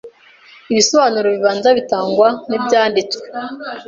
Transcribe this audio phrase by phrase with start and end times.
[0.71, 3.25] ibisobanuro bibanza bitangwa n’Ibyanditswe.